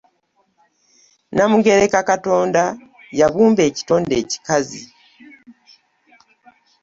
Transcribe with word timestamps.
Namugereka 1.35 1.99
Katonda 2.09 2.63
yabumba 3.19 3.61
ekitonde 3.69 4.13
ekikazi! 4.21 4.83